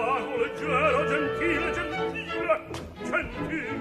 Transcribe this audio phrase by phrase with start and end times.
[0.00, 2.60] vago, leggero, gentile, gentile,
[3.04, 3.79] gentile.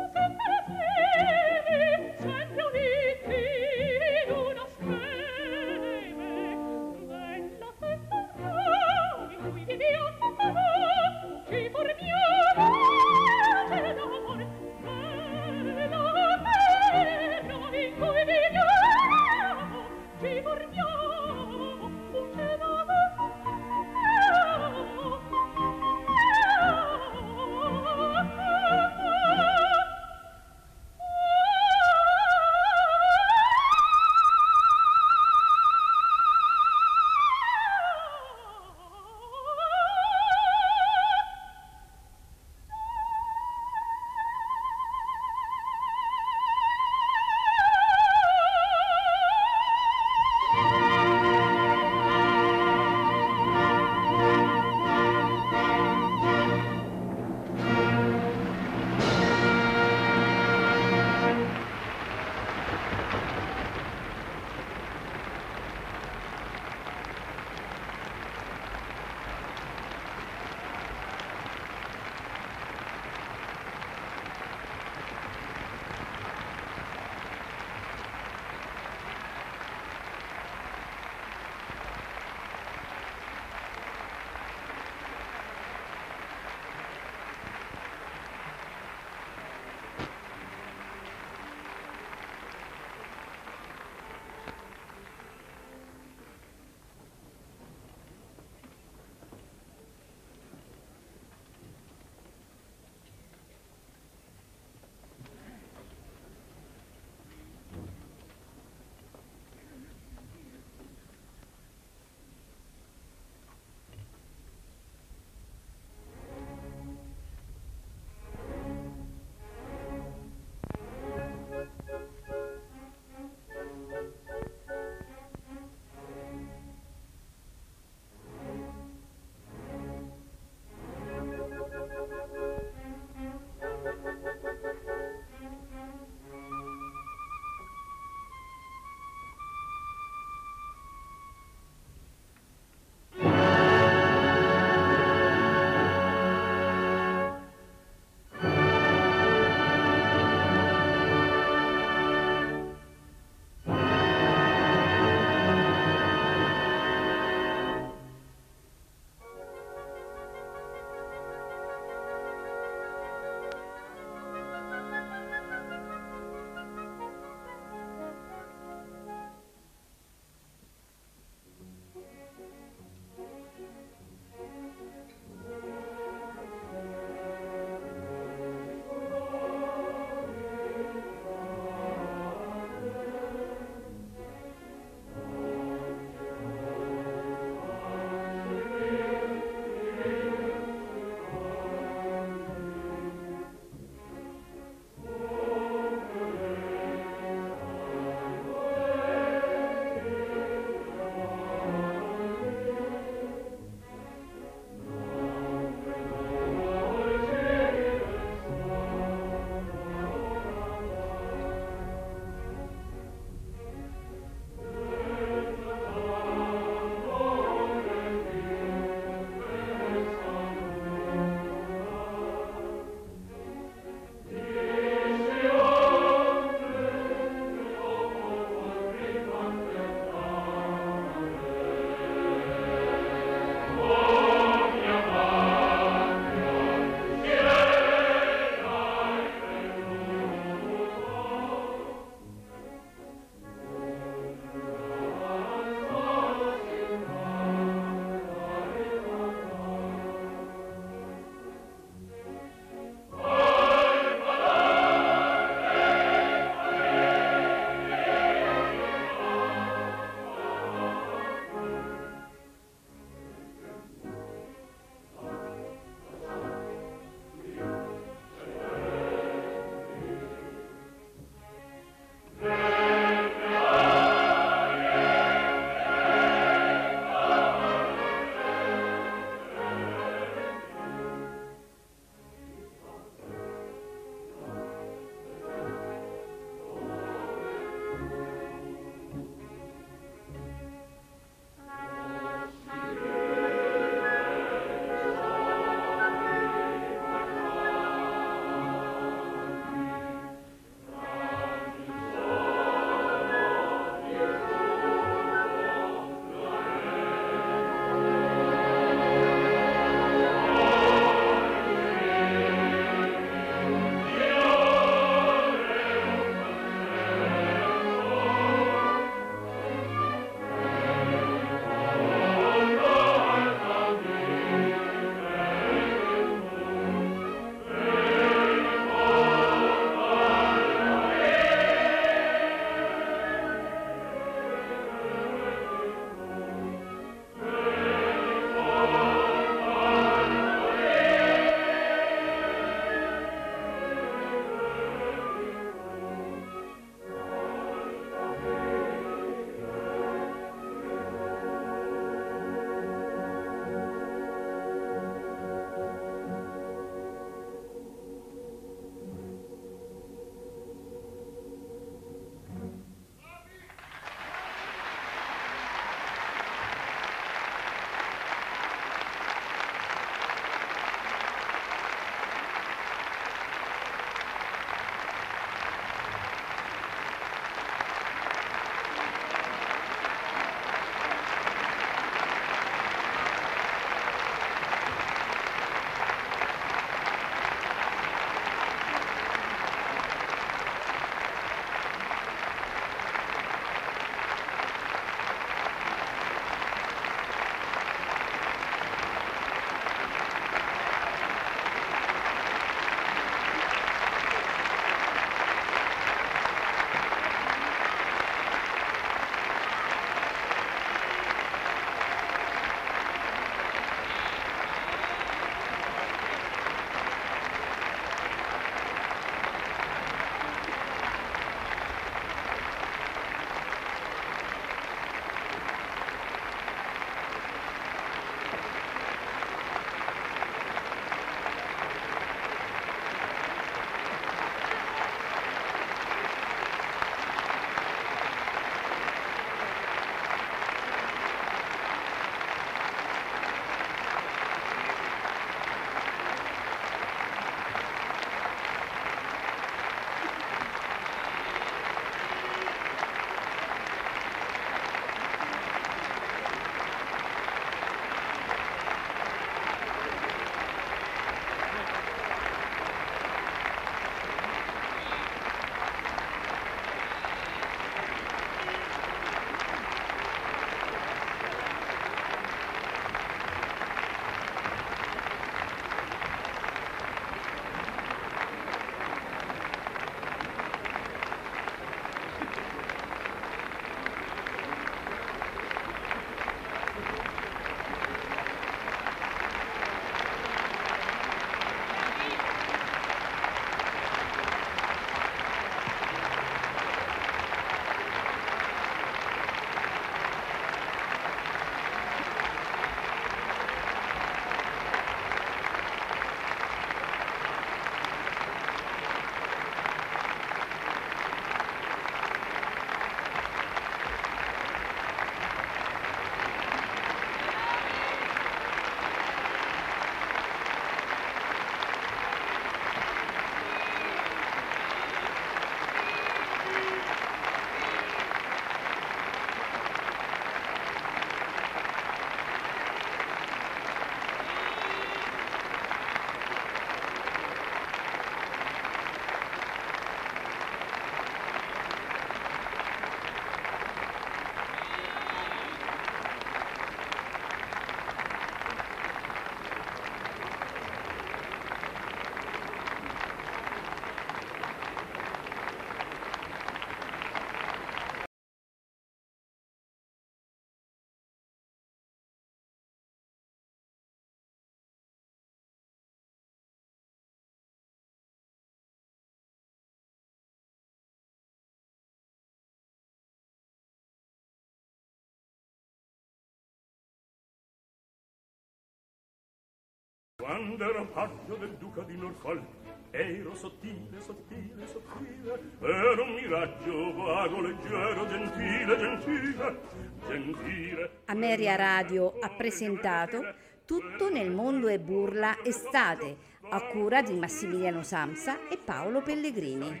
[580.72, 582.62] Quando ero paggio del duca di Norfolk
[583.10, 589.80] ero sottile, sottile, sottile ero un miraggio vago, leggero, gentile, gentile,
[590.26, 593.54] gentile Ameria Radio ha presentato
[593.84, 596.38] Tutto nel mondo è burla estate
[596.70, 600.00] a cura di Massimiliano Samsa e Paolo Pellegrini.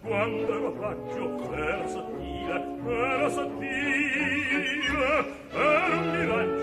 [0.00, 4.64] Quando ero paggio ero sottile, ero sottile
[5.50, 6.53] ero un miraggio